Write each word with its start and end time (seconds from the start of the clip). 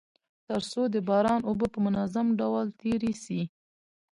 تر 0.47 0.61
څو 0.71 0.81
د 0.93 0.95
باران 1.09 1.41
اوبه 1.49 1.67
په 1.73 1.79
منظم 1.85 2.27
ډول 2.39 2.65
تيري 2.79 3.13
سي. 3.23 3.41